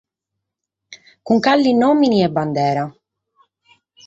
[1.25, 2.83] Cun cale nòmene e bandera?